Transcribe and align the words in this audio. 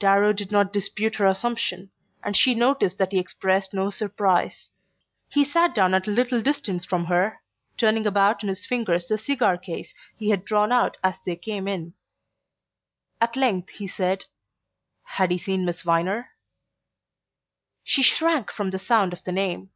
Darrow 0.00 0.32
did 0.32 0.50
not 0.50 0.72
dispute 0.72 1.14
her 1.14 1.26
assumption, 1.28 1.92
and 2.24 2.36
she 2.36 2.56
noticed 2.56 2.98
that 2.98 3.12
he 3.12 3.20
expressed 3.20 3.72
no 3.72 3.88
surprise. 3.88 4.72
He 5.28 5.44
sat 5.44 5.76
down 5.76 5.94
at 5.94 6.08
a 6.08 6.10
little 6.10 6.42
distance 6.42 6.84
from 6.84 7.04
her, 7.04 7.40
turning 7.76 8.04
about 8.04 8.42
in 8.42 8.48
his 8.48 8.66
fingers 8.66 9.06
the 9.06 9.16
cigar 9.16 9.56
case 9.56 9.94
he 10.16 10.30
had 10.30 10.44
drawn 10.44 10.72
out 10.72 10.96
as 11.04 11.20
they 11.20 11.36
came 11.36 11.68
in. 11.68 11.94
At 13.20 13.36
length 13.36 13.70
he 13.70 13.86
said: 13.86 14.24
"Had 15.04 15.30
he 15.30 15.38
seen 15.38 15.64
Miss 15.64 15.82
Viner?" 15.82 16.30
She 17.84 18.02
shrank 18.02 18.50
from 18.50 18.70
the 18.70 18.76
sound 18.80 19.12
of 19.12 19.22
the 19.22 19.30
name. 19.30 19.70